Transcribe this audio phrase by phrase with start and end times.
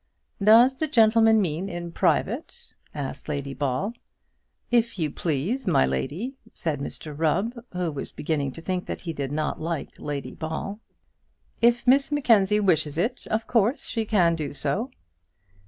[0.43, 3.93] "Does the gentleman mean in private?" asked Lady Ball.
[4.71, 9.13] "If you please, my lady," said Mr Rubb, who was beginning to think that he
[9.13, 10.79] did not like Lady Ball.
[11.61, 14.89] "If Miss Mackenzie wishes it, of course she can do so."